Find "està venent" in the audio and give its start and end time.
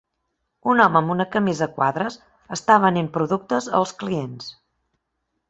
2.57-3.11